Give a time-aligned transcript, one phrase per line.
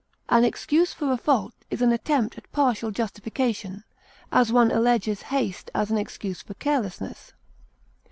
[0.29, 3.83] An excuse for a fault is an attempt at partial justification;
[4.31, 7.33] as, one alleges haste as an excuse for carelessness.